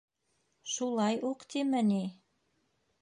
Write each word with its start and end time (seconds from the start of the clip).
Шулай 0.75 1.21
уҡ 1.31 1.45
тиме 1.55 1.83
ни?! 1.91 2.03